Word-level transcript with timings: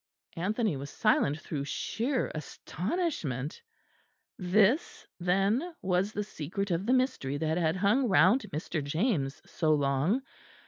Anthony 0.35 0.75
was 0.77 0.89
silent 0.89 1.39
through 1.39 1.65
sheer 1.65 2.31
astonishment. 2.33 3.61
This 4.35 5.05
then 5.19 5.75
was 5.79 6.11
the 6.13 6.23
secret 6.23 6.71
of 6.71 6.87
the 6.87 6.93
mystery 6.93 7.37
that 7.37 7.59
had 7.59 7.75
hung 7.75 8.07
round 8.09 8.47
Mr. 8.51 8.83
James 8.83 9.43
so 9.45 9.71
long. 9.75 10.23